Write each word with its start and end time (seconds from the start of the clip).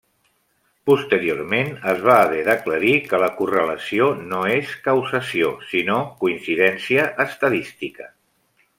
Posteriorment 0.91 1.69
es 1.91 2.01
va 2.07 2.15
haver 2.21 2.39
d'aclarir 2.47 2.95
que 3.11 3.21
la 3.25 3.29
correlació 3.43 4.09
no 4.33 4.41
és 4.57 4.75
causació, 4.91 5.55
sinó 5.77 6.03
coincidència 6.25 7.09
estadística. 7.31 8.15